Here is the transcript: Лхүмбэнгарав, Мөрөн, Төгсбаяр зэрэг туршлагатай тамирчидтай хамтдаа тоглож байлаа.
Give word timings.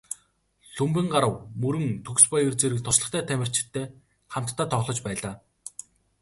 Лхүмбэнгарав, 0.71 1.33
Мөрөн, 1.61 1.87
Төгсбаяр 2.05 2.53
зэрэг 2.59 2.79
туршлагатай 2.83 3.23
тамирчидтай 3.29 3.85
хамтдаа 4.33 4.67
тоглож 4.73 4.99
байлаа. 5.05 5.35